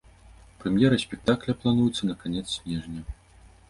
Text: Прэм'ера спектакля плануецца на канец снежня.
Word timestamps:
Прэм'ера 0.63 0.97
спектакля 1.05 1.57
плануецца 1.61 2.03
на 2.13 2.19
канец 2.25 2.47
снежня. 2.57 3.01